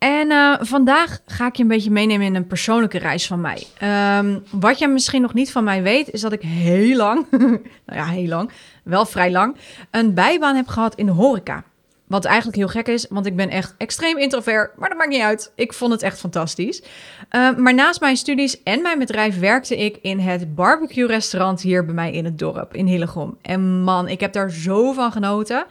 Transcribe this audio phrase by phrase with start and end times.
[0.00, 3.66] En uh, vandaag ga ik je een beetje meenemen in een persoonlijke reis van mij.
[4.18, 7.26] Um, wat je misschien nog niet van mij weet, is dat ik heel lang,
[7.86, 8.50] nou ja, heel lang,
[8.84, 9.56] wel vrij lang,
[9.90, 11.64] een bijbaan heb gehad in de horeca.
[12.06, 15.22] Wat eigenlijk heel gek is, want ik ben echt extreem introvert, maar dat maakt niet
[15.22, 15.52] uit.
[15.54, 16.82] Ik vond het echt fantastisch.
[16.82, 21.84] Uh, maar naast mijn studies en mijn bedrijf werkte ik in het barbecue restaurant hier
[21.84, 23.38] bij mij in het dorp, in Hillegom.
[23.42, 25.66] En man, ik heb daar zo van genoten.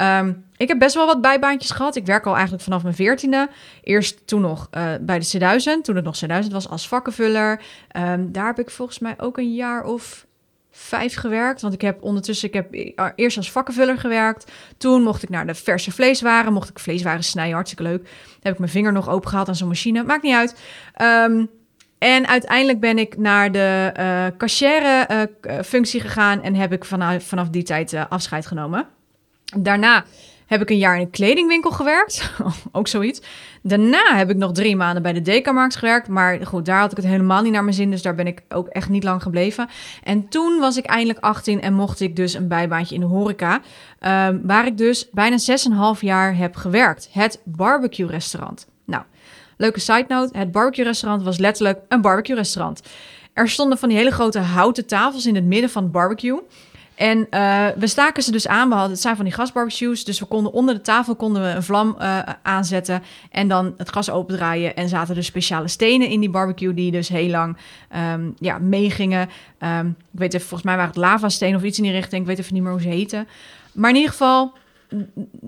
[0.00, 1.96] Um, ik heb best wel wat bijbaantjes gehad.
[1.96, 3.48] Ik werk al eigenlijk vanaf mijn veertiende.
[3.82, 7.60] Eerst toen nog uh, bij de C1000, toen het nog C1000 was, als vakkenvuller.
[7.96, 10.26] Um, daar heb ik volgens mij ook een jaar of
[10.70, 11.60] vijf gewerkt.
[11.60, 14.52] Want ik heb ondertussen, ik heb eerst als vakkenvuller gewerkt.
[14.76, 18.08] Toen mocht ik naar de verse vleeswaren, mocht ik vleeswaren snijden, hartstikke leuk.
[18.40, 20.54] Heb ik mijn vinger nog open gehaald aan zo'n machine, maakt niet uit.
[21.26, 21.50] Um,
[21.98, 27.24] en uiteindelijk ben ik naar de uh, cashier uh, functie gegaan en heb ik vanaf,
[27.24, 28.86] vanaf die tijd afscheid genomen.
[29.56, 30.04] Daarna
[30.48, 32.30] heb ik een jaar in een kledingwinkel gewerkt.
[32.72, 33.20] ook zoiets.
[33.62, 36.08] Daarna heb ik nog drie maanden bij de Dekamarkt gewerkt.
[36.08, 37.90] Maar goed, daar had ik het helemaal niet naar mijn zin.
[37.90, 39.68] Dus daar ben ik ook echt niet lang gebleven.
[40.02, 43.60] En toen was ik eindelijk 18 en mocht ik dus een bijbaantje in de horeca.
[44.00, 45.36] Um, waar ik dus bijna
[45.94, 47.08] 6,5 jaar heb gewerkt.
[47.12, 48.66] Het barbecue restaurant.
[48.84, 49.02] Nou,
[49.56, 50.38] leuke side note.
[50.38, 52.82] Het barbecue restaurant was letterlijk een barbecue restaurant.
[53.32, 56.40] Er stonden van die hele grote houten tafels in het midden van het barbecue.
[56.98, 58.68] En uh, we staken ze dus aan.
[58.68, 60.04] We hadden, het zijn van die gasbarbecues.
[60.04, 63.02] Dus we konden onder de tafel konden we een vlam uh, aanzetten.
[63.30, 64.76] En dan het gas opendraaien.
[64.76, 66.74] En zaten er speciale stenen in die barbecue.
[66.74, 67.56] Die dus heel lang
[68.12, 69.28] um, ja, meegingen.
[69.60, 72.20] Um, ik weet even, volgens mij waren het lavasteen of iets in die richting.
[72.20, 73.28] Ik weet even niet meer hoe ze heten.
[73.72, 74.52] Maar in ieder geval,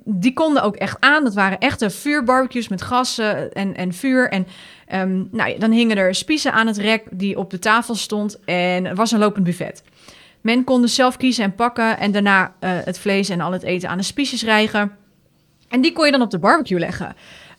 [0.05, 1.25] die konden ook echt aan.
[1.25, 4.31] Dat waren echte vuurbarbecues met gas en, en vuur.
[4.31, 4.47] En
[4.95, 8.39] um, nou, dan hingen er spiezen aan het rek die op de tafel stond.
[8.45, 9.83] En er was een lopend buffet.
[10.41, 13.89] Men kon zelf kiezen en pakken en daarna uh, het vlees en al het eten
[13.89, 14.97] aan de spiesjes rijgen.
[15.69, 17.07] En die kon je dan op de barbecue leggen.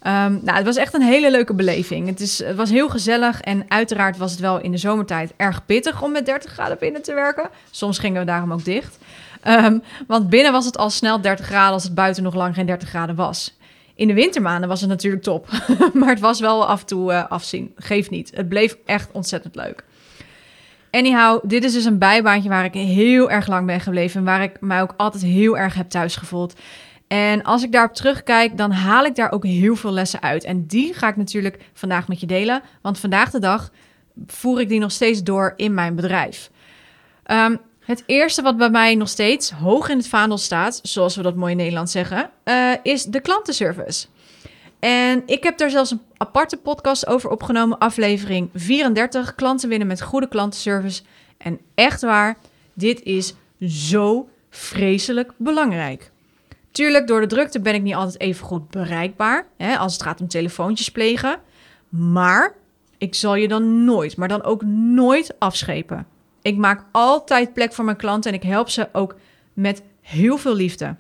[0.08, 2.08] Um, nou, het was echt een hele leuke beleving.
[2.08, 5.66] Het, is, het was heel gezellig en uiteraard was het wel in de zomertijd erg
[5.66, 7.50] pittig om met 30 graden binnen te werken.
[7.72, 8.98] Soms gingen we daarom ook dicht.
[9.48, 12.66] Um, want binnen was het al snel 30 graden als het buiten nog lang geen
[12.66, 13.58] 30 graden was.
[13.96, 15.48] In de wintermaanden was het natuurlijk top.
[15.94, 17.74] maar het was wel af en toe uh, afzien.
[17.76, 18.32] Geef niet.
[18.36, 19.84] Het bleef echt ontzettend leuk.
[20.92, 24.20] Anyhow, dit is dus een bijbaantje waar ik heel erg lang ben gebleven.
[24.20, 26.54] En waar ik mij ook altijd heel erg heb thuis gevoeld.
[27.08, 30.44] En als ik daarop terugkijk, dan haal ik daar ook heel veel lessen uit.
[30.44, 32.62] En die ga ik natuurlijk vandaag met je delen.
[32.82, 33.72] Want vandaag de dag
[34.28, 36.50] voer ik die nog steeds door in mijn bedrijf.
[37.32, 41.22] Um, het eerste wat bij mij nog steeds hoog in het vaandel staat, zoals we
[41.22, 44.08] dat mooi in Nederland zeggen, uh, is de klantenservice.
[44.82, 49.36] En ik heb daar zelfs een aparte podcast over opgenomen, aflevering 34.
[49.36, 51.02] Klanten winnen met goede klantenservice.
[51.38, 52.38] En echt waar,
[52.74, 53.34] dit is
[53.68, 56.12] zo vreselijk belangrijk.
[56.72, 60.22] Tuurlijk, door de drukte ben ik niet altijd even goed bereikbaar, hè, als het gaat
[60.22, 61.40] om telefoontjes plegen.
[61.90, 62.56] Maar
[62.98, 66.08] ik zal je dan nooit, maar dan ook nooit afschepen.
[66.42, 69.16] Ik maak altijd plek voor mijn klanten en ik help ze ook
[69.54, 70.96] met heel veel liefde.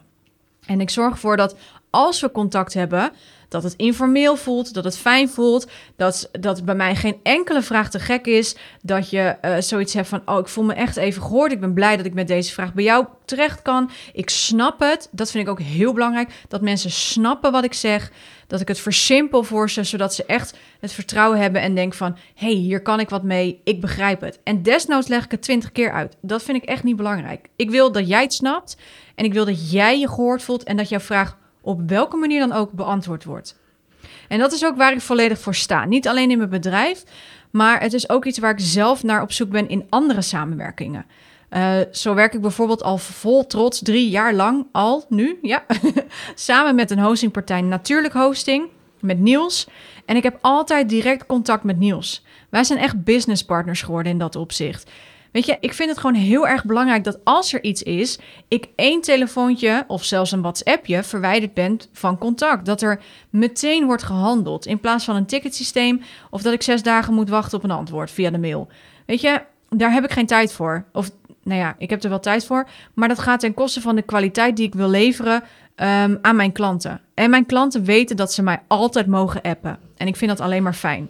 [0.65, 1.55] En ik zorg ervoor dat
[1.89, 3.11] als we contact hebben,
[3.51, 7.89] dat het informeel voelt, dat het fijn voelt, dat, dat bij mij geen enkele vraag
[7.89, 11.21] te gek is, dat je uh, zoiets hebt van, oh, ik voel me echt even
[11.21, 14.79] gehoord, ik ben blij dat ik met deze vraag bij jou terecht kan, ik snap
[14.79, 18.11] het, dat vind ik ook heel belangrijk, dat mensen snappen wat ik zeg,
[18.47, 22.17] dat ik het versimpel voor ze, zodat ze echt het vertrouwen hebben en denken van,
[22.35, 24.39] hey, hier kan ik wat mee, ik begrijp het.
[24.43, 26.15] En desnoods leg ik het twintig keer uit.
[26.21, 27.47] Dat vind ik echt niet belangrijk.
[27.55, 28.77] Ik wil dat jij het snapt
[29.15, 32.39] en ik wil dat jij je gehoord voelt en dat jouw vraag op welke manier
[32.39, 33.59] dan ook beantwoord wordt.
[34.27, 35.85] En dat is ook waar ik volledig voor sta.
[35.85, 37.03] Niet alleen in mijn bedrijf,
[37.51, 41.05] maar het is ook iets waar ik zelf naar op zoek ben in andere samenwerkingen.
[41.49, 45.65] Uh, zo werk ik bijvoorbeeld al vol trots drie jaar lang al nu, ja,
[46.35, 48.69] samen met een hostingpartij Natuurlijk Hosting
[48.99, 49.67] met Niels.
[50.05, 52.23] En ik heb altijd direct contact met Niels.
[52.49, 54.91] Wij zijn echt businesspartners geworden in dat opzicht.
[55.31, 58.67] Weet je, ik vind het gewoon heel erg belangrijk dat als er iets is, ik
[58.75, 62.65] één telefoontje of zelfs een WhatsAppje verwijderd ben van contact.
[62.65, 67.13] Dat er meteen wordt gehandeld in plaats van een ticketsysteem of dat ik zes dagen
[67.13, 68.67] moet wachten op een antwoord via de mail.
[69.05, 70.85] Weet je, daar heb ik geen tijd voor.
[70.93, 71.09] Of
[71.43, 74.01] nou ja, ik heb er wel tijd voor, maar dat gaat ten koste van de
[74.01, 75.43] kwaliteit die ik wil leveren
[75.75, 77.01] ehm, aan mijn klanten.
[77.13, 79.79] En mijn klanten weten dat ze mij altijd mogen appen.
[79.97, 81.09] En ik vind dat alleen maar fijn.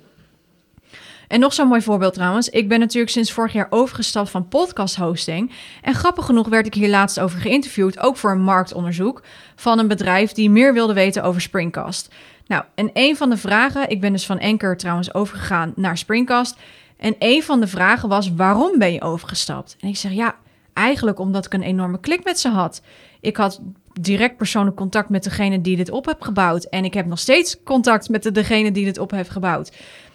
[1.31, 2.49] En nog zo'n mooi voorbeeld trouwens.
[2.49, 5.51] Ik ben natuurlijk sinds vorig jaar overgestapt van podcast hosting.
[5.81, 9.21] En grappig genoeg werd ik hier laatst over geïnterviewd, ook voor een marktonderzoek
[9.55, 12.13] van een bedrijf die meer wilde weten over Springcast.
[12.47, 16.55] Nou, en een van de vragen, ik ben dus van Anchor trouwens overgegaan naar Springcast.
[16.97, 19.75] En een van de vragen was: waarom ben je overgestapt?
[19.79, 20.35] En ik zeg ja,
[20.73, 22.81] eigenlijk omdat ik een enorme klik met ze had.
[23.21, 23.61] Ik had
[23.93, 26.63] direct persoonlijk contact met degene die dit op heeft gebouwd.
[26.63, 29.71] En ik heb nog steeds contact met de, degene die dit op heeft gebouwd.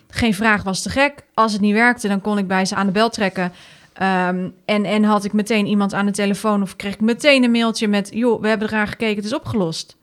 [0.09, 1.25] Geen vraag was te gek.
[1.35, 3.53] Als het niet werkte, dan kon ik bij ze aan de bel trekken.
[3.93, 7.51] Ehm, en, en had ik meteen iemand aan de telefoon of kreeg ik meteen een
[7.51, 8.11] mailtje met...
[8.13, 9.97] joh, we hebben eraan gekeken, het is opgelost.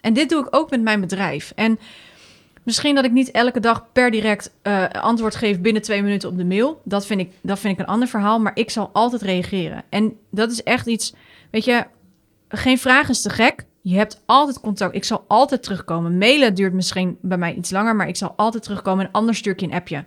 [0.00, 1.52] En dit doe ik ook met mijn bedrijf.
[1.54, 1.78] En
[2.62, 6.36] misschien dat ik niet elke dag per direct uh, antwoord geef binnen twee minuten op
[6.36, 6.80] de mail.
[6.84, 9.82] Dat vind, ik, dat vind ik een ander verhaal, maar ik zal altijd reageren.
[9.88, 11.14] En dat is echt iets,
[11.50, 11.86] weet je,
[12.48, 13.64] geen vraag is te gek.
[13.80, 14.94] Je hebt altijd contact.
[14.94, 16.18] Ik zal altijd terugkomen.
[16.18, 19.04] Mailen duurt misschien bij mij iets langer, maar ik zal altijd terugkomen.
[19.04, 20.04] En anders stuur ik je een appje.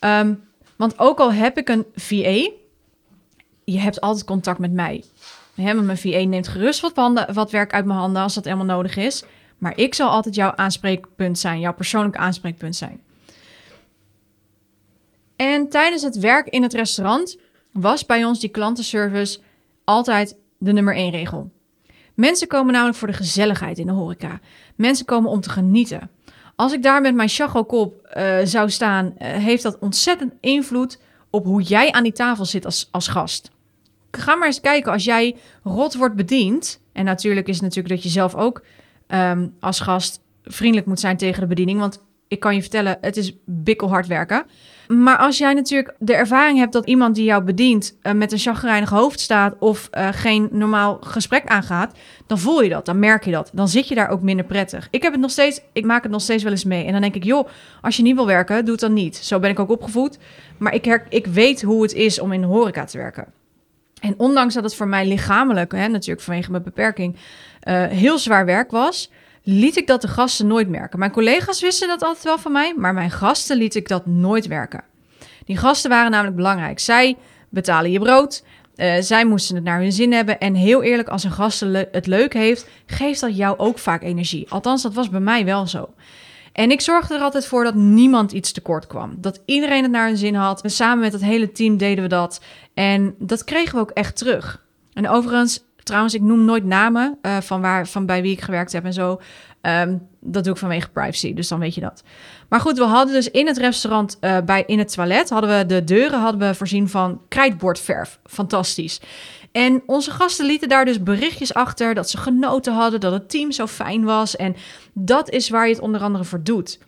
[0.00, 0.44] Um,
[0.76, 2.50] want ook al heb ik een VA,
[3.64, 5.04] je hebt altijd contact met mij.
[5.54, 8.96] Mijn VA neemt gerust wat, handen, wat werk uit mijn handen als dat helemaal nodig
[8.96, 9.24] is.
[9.58, 13.00] Maar ik zal altijd jouw aanspreekpunt zijn, jouw persoonlijke aanspreekpunt zijn.
[15.36, 17.38] En tijdens het werk in het restaurant
[17.72, 19.40] was bij ons die klantenservice
[19.84, 21.50] altijd de nummer één regel.
[22.14, 24.40] Mensen komen namelijk voor de gezelligheid in de horeca.
[24.76, 26.10] Mensen komen om te genieten.
[26.56, 30.98] Als ik daar met mijn chagokop uh, zou staan, uh, heeft dat ontzettend invloed
[31.30, 33.50] op hoe jij aan die tafel zit als, als gast.
[34.10, 36.80] Ga maar eens kijken als jij rot wordt bediend.
[36.92, 38.64] En natuurlijk is het natuurlijk dat je zelf ook
[39.08, 41.78] um, als gast vriendelijk moet zijn tegen de bediening.
[41.78, 44.46] Want ik kan je vertellen, het is bikkelhard werken.
[44.88, 48.38] Maar als jij natuurlijk de ervaring hebt dat iemand die jou bedient uh, met een
[48.38, 51.94] chagrijnig hoofd staat of uh, geen normaal gesprek aangaat,
[52.26, 53.50] dan voel je dat, dan merk je dat.
[53.52, 54.88] Dan zit je daar ook minder prettig.
[54.90, 56.84] Ik heb het nog steeds, ik maak het nog steeds wel eens mee.
[56.84, 57.48] En dan denk ik, joh,
[57.80, 59.16] als je niet wil werken, doe het dan niet.
[59.16, 60.18] Zo ben ik ook opgevoed.
[60.58, 63.26] Maar ik, her, ik weet hoe het is om in de horeca te werken.
[64.00, 67.16] En ondanks dat het voor mij lichamelijk, hè, natuurlijk vanwege mijn beperking,
[67.68, 69.10] uh, heel zwaar werk was,
[69.42, 70.98] liet ik dat de gasten nooit merken.
[70.98, 74.46] Mijn collega's wisten dat altijd wel van mij, maar mijn gasten liet ik dat nooit
[74.46, 74.84] werken.
[75.44, 76.78] Die gasten waren namelijk belangrijk.
[76.78, 77.16] Zij
[77.48, 78.44] betalen je brood.
[78.76, 80.40] Uh, zij moesten het naar hun zin hebben.
[80.40, 81.60] En heel eerlijk, als een gast
[81.92, 84.50] het leuk heeft, geeft dat jou ook vaak energie.
[84.50, 85.88] Althans, dat was bij mij wel zo.
[86.52, 89.14] En ik zorgde er altijd voor dat niemand iets tekort kwam.
[89.18, 90.62] Dat iedereen het naar hun zin had.
[90.64, 92.40] Samen met het hele team deden we dat.
[92.74, 94.64] En dat kregen we ook echt terug.
[94.92, 98.72] En overigens, Trouwens, ik noem nooit namen uh, van, waar, van bij wie ik gewerkt
[98.72, 99.20] heb en zo.
[99.62, 102.02] Um, dat doe ik vanwege privacy, dus dan weet je dat.
[102.48, 105.66] Maar goed, we hadden dus in het restaurant, uh, bij, in het toilet, hadden we
[105.66, 108.18] de deuren hadden we voorzien van krijtbordverf.
[108.24, 109.00] Fantastisch.
[109.52, 113.52] En onze gasten lieten daar dus berichtjes achter dat ze genoten hadden, dat het team
[113.52, 114.36] zo fijn was.
[114.36, 114.56] En
[114.92, 116.78] dat is waar je het onder andere voor doet.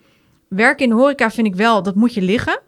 [0.49, 2.61] Werken in de horeca vind ik wel, dat moet je liggen.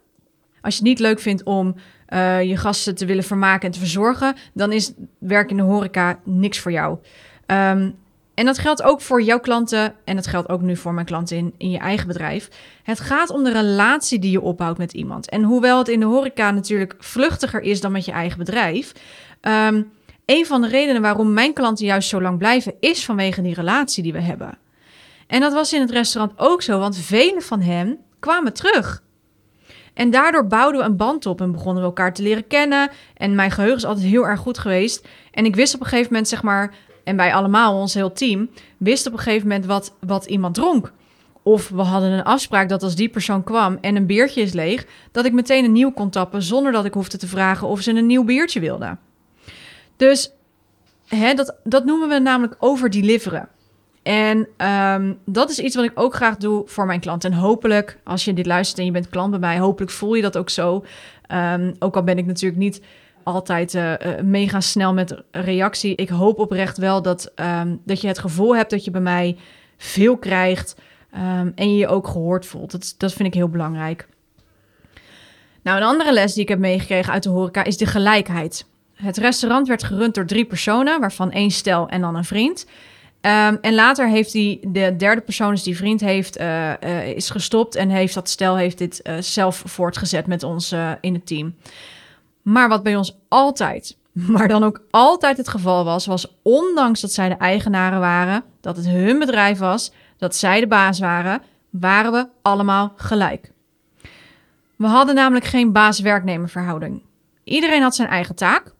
[0.66, 1.74] Als je het niet leuk vindt om
[2.08, 6.18] uh, je gasten te willen vermaken en te verzorgen, dan is werk in de horeca
[6.24, 6.98] niks voor jou.
[7.46, 7.94] Um,
[8.34, 11.36] en dat geldt ook voor jouw klanten en dat geldt ook nu voor mijn klanten
[11.36, 12.48] in, in je eigen bedrijf.
[12.82, 15.28] Het gaat om de relatie die je opbouwt met iemand.
[15.28, 18.92] En hoewel het in de horeca natuurlijk vluchtiger is dan met je eigen bedrijf,
[19.40, 19.90] um,
[20.24, 24.02] een van de redenen waarom mijn klanten juist zo lang blijven, is vanwege die relatie
[24.02, 24.58] die we hebben.
[25.26, 29.05] En dat was in het restaurant ook zo, want vele van hen kwamen terug.
[29.96, 32.91] En daardoor bouwden we een band op en begonnen we elkaar te leren kennen.
[33.15, 35.08] En mijn geheugen is altijd heel erg goed geweest.
[35.31, 36.74] En ik wist op een gegeven moment, zeg maar,
[37.05, 40.93] en bij allemaal, ons heel team, wist op een gegeven moment wat, wat iemand dronk.
[41.43, 44.86] Of we hadden een afspraak dat als die persoon kwam en een biertje is leeg,
[45.12, 47.91] dat ik meteen een nieuw kon tappen zonder dat ik hoefde te vragen of ze
[47.91, 48.98] een nieuw biertje wilden.
[49.96, 50.32] Dus
[51.06, 53.48] hè, dat, dat noemen we namelijk overdeliveren.
[54.06, 57.32] En um, dat is iets wat ik ook graag doe voor mijn klanten.
[57.32, 60.22] En hopelijk, als je dit luistert en je bent klant bij mij, hopelijk voel je
[60.22, 60.84] dat ook zo.
[61.32, 62.82] Um, ook al ben ik natuurlijk niet
[63.22, 65.96] altijd uh, mega snel met reactie.
[65.96, 69.36] Ik hoop oprecht wel dat, um, dat je het gevoel hebt dat je bij mij
[69.77, 70.77] veel krijgt
[71.55, 72.70] en je je ook gehoord voelt.
[72.70, 74.08] Dat, dat vind ik heel belangrijk.
[75.63, 78.67] Nou, een andere les die ik heb meegekregen uit de horeca is de gelijkheid.
[78.94, 82.67] Het restaurant werd gerund door drie personen, waarvan één stel en dan een vriend.
[83.26, 87.74] Um, en later heeft hij, de derde persoon, die vriend heeft, uh, uh, is gestopt
[87.74, 91.54] en heeft dat stel heeft dit uh, zelf voortgezet met ons in het team.
[92.42, 93.96] Maar wat bij ons altijd,
[94.32, 98.76] maar dan ook altijd het geval was, was ondanks dat zij de eigenaren waren, dat
[98.76, 103.52] het hun bedrijf was, dat zij de baas waren, waren we allemaal gelijk.
[104.76, 107.02] We hadden namelijk geen baas-werknemer verhouding.
[107.44, 108.74] Iedereen had zijn eigen taak.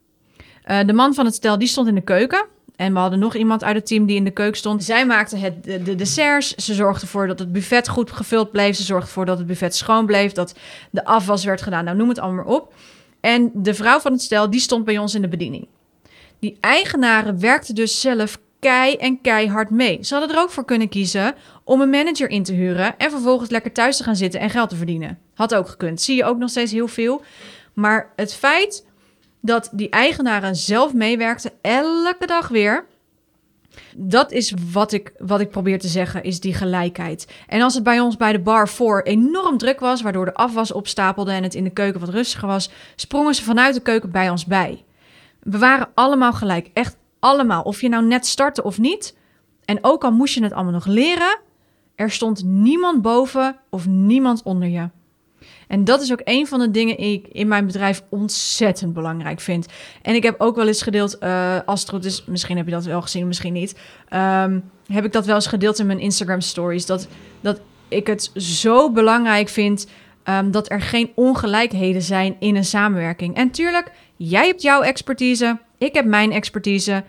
[0.87, 3.65] de man van het stel die stond in de keuken En we hadden nog iemand
[3.65, 4.85] uit het team die in de keuken stond.
[4.85, 6.55] Zij maakte het, de, de desserts.
[6.55, 8.77] Ze zorgde ervoor dat het buffet goed gevuld bleef.
[8.77, 10.33] Ze zorgde ervoor dat het buffet schoon bleef.
[10.33, 10.55] Dat
[10.91, 11.85] de afwas werd gedaan.
[11.85, 12.75] Nou, noem het allemaal maar op.
[13.21, 15.69] En de vrouw van het stel, die stond bij ons in de bediening.
[16.39, 19.99] Die eigenaren werkten dus zelf kei en keihard mee.
[20.03, 23.51] Ze hadden er ook voor kunnen kiezen om een manager in te huren en vervolgens
[23.51, 25.19] lekker thuis te gaan zitten en geld te verdienen.
[25.35, 26.01] Had ook gekund.
[26.01, 27.23] Zie je ook nog steeds heel veel.
[27.73, 28.87] Maar het feit
[29.47, 32.85] dat die eigenaren zelf meewerkten, elke dag weer.
[33.97, 37.33] Dat is wat ik, wat ik probeer te zeggen, is die gelijkheid.
[37.47, 40.73] En als het bij ons bij de bar voor enorm druk was, waardoor de afwas
[40.73, 44.31] opstapelde en het in de keuken wat rustiger was, sprongen ze vanuit de keuken bij
[44.31, 44.85] ons bij.
[45.41, 47.63] We waren allemaal gelijk, echt allemaal.
[47.63, 49.17] Of je nou net startte of niet.
[49.65, 51.39] En ook al moest je het allemaal nog leren,
[51.95, 54.89] er stond niemand boven of niemand onder je.
[55.69, 59.41] En dat is ook een van de dingen die ik in mijn bedrijf ontzettend belangrijk
[59.41, 59.67] vind.
[60.03, 62.73] En ik heb ook wel eens gedeeld, uh, als het goed is, misschien heb je
[62.73, 63.79] dat wel gezien, misschien niet.
[64.15, 66.87] Um, heb ik dat wel eens gedeeld in mijn Instagram stories.
[66.87, 67.09] Dat,
[67.41, 69.87] dat ik het zo belangrijk vind
[70.25, 73.37] um, dat er geen ongelijkheden zijn in een samenwerking.
[73.37, 77.05] En tuurlijk, jij hebt jouw expertise, ik heb mijn expertise.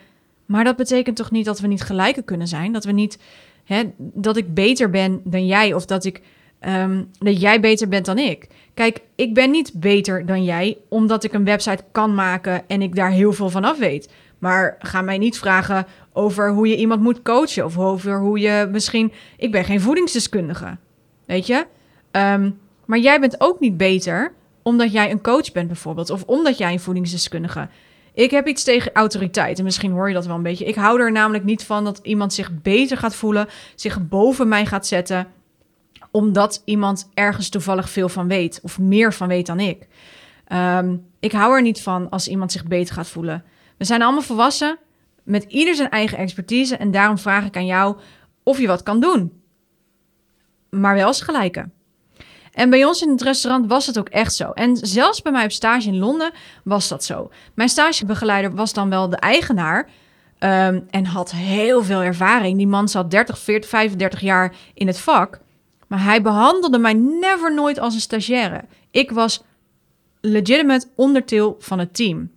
[0.46, 2.72] Maar dat betekent toch niet dat we niet gelijker kunnen zijn?
[2.72, 3.20] Dat we niet,
[3.64, 6.22] hè, dat ik beter ben dan jij of dat ik
[6.60, 8.48] Ehm, dat jij beter bent dan ik.
[8.74, 12.96] Kijk, ik ben niet beter dan jij omdat ik een website kan maken en ik
[12.96, 14.10] daar heel veel van af weet.
[14.38, 18.68] Maar ga mij niet vragen over hoe je iemand moet coachen of over hoe je
[18.72, 19.12] misschien.
[19.38, 20.78] Ik ben geen voedingsdeskundige.
[21.26, 21.66] Weet je?
[22.12, 22.52] Ehm,
[22.86, 26.10] maar jij bent ook niet beter omdat jij een coach bent, bijvoorbeeld.
[26.10, 27.68] Of omdat jij een voedingsdeskundige.
[28.14, 29.58] Ik heb iets tegen autoriteit.
[29.58, 30.66] En misschien hoor je dat wel een beetje.
[30.66, 34.66] Ik hou er namelijk niet van dat iemand zich beter gaat voelen, zich boven mij
[34.66, 35.28] gaat zetten
[36.12, 39.88] omdat iemand ergens toevallig veel van weet of meer van weet dan ik.
[40.46, 43.44] Ehm, ik hou er niet van als iemand zich beter gaat voelen.
[43.78, 44.78] We zijn allemaal volwassen
[45.24, 47.98] met ieder zijn eigen expertise en daarom vraag ik aan jou
[48.44, 49.42] of je wat kan doen.
[50.70, 51.70] Maar wel als gelijke.
[52.58, 54.52] En bij ons in het restaurant was het ook echt zo.
[54.52, 56.32] En zelfs bij mij op stage in Londen
[56.64, 57.32] was dat zo.
[57.54, 59.90] Mijn stagebegeleider was dan wel de eigenaar.
[60.40, 62.58] Um, en had heel veel ervaring.
[62.58, 65.40] Die man zat 30, 40, 35 jaar in het vak.
[65.88, 68.64] Maar hij behandelde mij never nooit als een stagiaire.
[68.92, 69.44] Ik was
[70.22, 72.32] legitimate onderdeel van het team.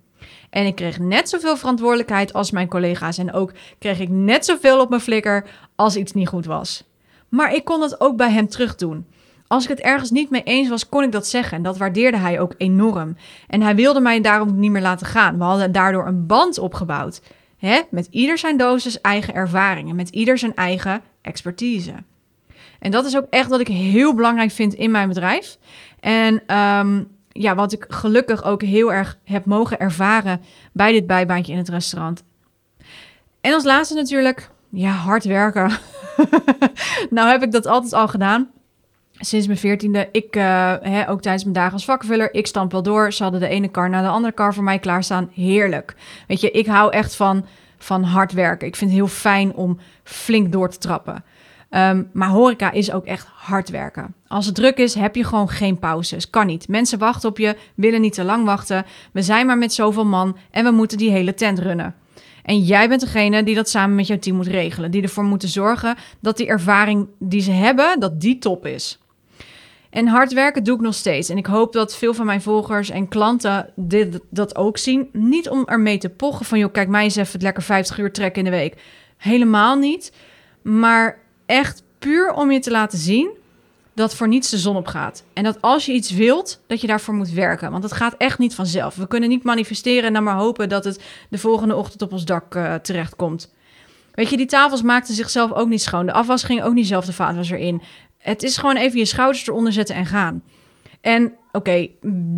[0.50, 3.18] En ik kreeg net zoveel verantwoordelijkheid als mijn collega's.
[3.18, 6.84] En ook kreeg ik net zoveel op mijn flikker als iets niet goed was.
[7.28, 9.06] Maar ik kon het ook bij hem terug doen.
[9.46, 11.56] Als ik het ergens niet mee eens was, kon ik dat zeggen.
[11.56, 13.16] En dat waardeerde hij ook enorm.
[13.48, 15.38] En hij wilde mij daarom niet meer laten gaan.
[15.38, 17.20] We hadden daardoor een band opgebouwd.
[17.58, 17.80] Hè?
[17.90, 19.96] Met ieder zijn dosis eigen ervaringen.
[19.96, 21.92] Met ieder zijn eigen expertise.
[22.78, 25.58] En dat is ook echt wat ik heel belangrijk vind in mijn bedrijf.
[26.00, 30.40] En um, ja, wat ik gelukkig ook heel erg heb mogen ervaren
[30.72, 32.22] bij dit bijbaantje in het restaurant.
[33.40, 35.70] En als laatste natuurlijk, ja, hard werken.
[37.10, 38.50] nou heb ik dat altijd al gedaan.
[39.12, 40.08] Sinds mijn veertiende.
[40.12, 43.12] Ik, hè, ook tijdens mijn dagen als vakvuller, ik stamp wel door.
[43.12, 45.30] Ze hadden de ene kar naar de andere kar voor mij klaarstaan.
[45.34, 45.94] Heerlijk.
[46.26, 47.46] Weet je, ik hou echt van,
[47.78, 48.66] van hard werken.
[48.66, 51.24] Ik vind het heel fijn om flink door te trappen.
[51.70, 54.14] Um, maar horeca is ook echt hard werken.
[54.26, 56.30] Als het druk is, heb je gewoon geen pauzes.
[56.30, 56.68] Kan niet.
[56.68, 58.84] Mensen wachten op je, willen niet te lang wachten.
[59.12, 61.94] We zijn maar met zoveel man en we moeten die hele tent runnen.
[62.42, 64.90] En jij bent degene die dat samen met jouw team moet regelen.
[64.90, 68.98] Die ervoor moeten zorgen dat die ervaring die ze hebben, dat die top is.
[69.90, 71.28] En hard werken doe ik nog steeds.
[71.28, 75.08] En ik hoop dat veel van mijn volgers en klanten dit, dat ook zien.
[75.12, 78.12] Niet om ermee te pochen van, joh, kijk mij eens even het lekker 50 uur
[78.12, 78.82] trekken in de week.
[79.16, 80.12] Helemaal niet.
[80.62, 81.18] Maar
[81.50, 83.30] echt puur om je te laten zien
[83.94, 85.24] dat voor niets de zon op gaat.
[85.32, 87.70] En dat als je iets wilt, dat je daarvoor moet werken.
[87.70, 88.94] Want het gaat echt niet vanzelf.
[88.94, 92.24] We kunnen niet manifesteren en dan maar hopen dat het de volgende ochtend op ons
[92.24, 93.52] dak uh, terechtkomt.
[94.14, 96.06] Weet je, die tafels maakten zichzelf ook niet schoon.
[96.06, 97.82] De afwas ging ook niet zelf de vaatwasser in.
[98.18, 100.42] Het is gewoon even je schouders eronder zetten en gaan.
[101.00, 101.88] En oké,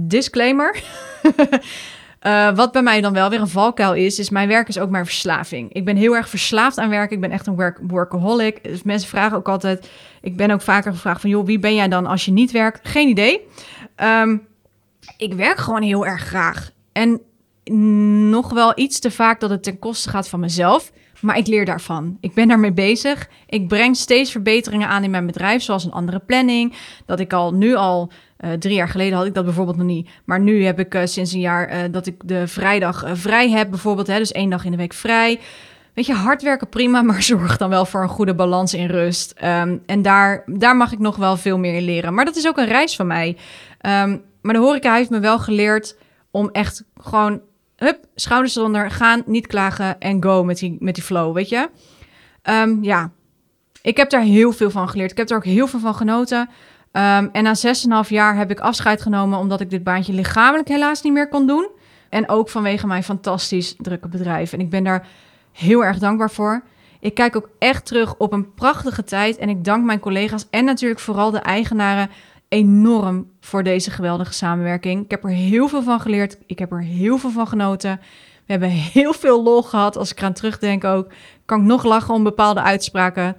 [0.07, 0.83] disclaimer.
[2.27, 4.91] Uh, wat bij mij dan wel weer een valkuil is, is mijn werk is ook
[4.91, 5.73] mijn verslaving.
[5.73, 7.11] Ik ben heel erg verslaafd aan werk.
[7.11, 8.65] Ik ben echt een work workaholic.
[8.65, 11.89] Dus mensen vragen ook altijd, ik ben ook vaker gevraagd van, joh, wie ben jij
[11.89, 12.89] dan als je niet werkt?
[12.89, 13.41] Geen idee.
[13.97, 14.47] Um,
[15.17, 16.71] ik werk gewoon heel erg graag.
[16.93, 17.21] En
[18.31, 20.93] nog wel iets te vaak dat het ten koste gaat van mezelf.
[21.21, 22.19] Maar ik leer daarvan.
[22.21, 23.29] Ik ben daarmee bezig.
[23.47, 26.75] Ik breng steeds verbeteringen aan in mijn bedrijf, zoals een andere planning.
[27.07, 28.11] Dat ik al nu al
[28.45, 30.09] uh, drie jaar geleden had ik dat bijvoorbeeld nog niet.
[30.25, 33.71] Maar nu heb ik uh, sinds een jaar uh, dat ik de vrijdag vrij heb,
[33.71, 34.07] bijvoorbeeld.
[34.07, 35.41] Hè, dus één dag in de week vrij.
[35.95, 39.35] Weet je, hard werken prima, maar zorg dan wel voor een goede balans in rust.
[39.45, 42.15] Um, en daar, daar mag ik nog wel veel meer in leren.
[42.15, 43.37] Maar dat is ook een reis van mij.
[43.81, 45.97] Um, maar de horeca heeft me wel geleerd
[46.31, 47.41] om echt gewoon
[47.77, 51.71] hup, schouders eronder, gaan, niet klagen en go met die, met die flow, weet je.
[52.43, 53.11] Ehm, ja,
[53.83, 55.11] ik heb daar heel veel van geleerd.
[55.11, 56.49] Ik heb er ook heel veel van genoten.
[56.93, 57.55] Um, en na
[58.05, 61.47] 6,5 jaar heb ik afscheid genomen omdat ik dit baantje lichamelijk helaas niet meer kon
[61.47, 61.69] doen.
[62.09, 64.53] En ook vanwege mijn fantastisch drukke bedrijf.
[64.53, 65.07] En ik ben daar
[65.53, 66.63] heel erg dankbaar voor.
[67.01, 69.37] Ik kijk ook echt terug op een prachtige tijd.
[69.37, 72.11] En ik dank mijn collega's en natuurlijk vooral de eigenaren
[72.49, 75.05] enorm voor deze geweldige samenwerking.
[75.05, 76.39] Ik heb er heel veel van geleerd.
[76.47, 78.01] Ik heb er heel veel van genoten.
[78.47, 79.97] We hebben heel veel lol gehad.
[79.97, 81.13] Als ik eraan terugdenk ook,
[81.45, 83.37] kan ik nog lachen om bepaalde uitspraken.